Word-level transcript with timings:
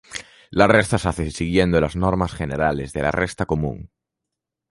La 0.49 0.65
resta 0.65 0.97
se 0.97 1.09
hace 1.09 1.29
siguiendo 1.29 1.79
las 1.79 1.95
normas 1.95 2.33
generales 2.33 2.91
de 2.91 3.03
la 3.03 3.11
resta 3.11 3.45
común. 3.45 3.91